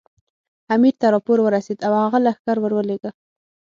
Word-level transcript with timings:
امیر 0.75 0.95
ته 0.99 1.07
راپور 1.13 1.37
ورسېد 1.43 1.79
او 1.87 1.93
هغه 2.03 2.19
لښکر 2.25 2.57
ورولېږه. 2.61 3.11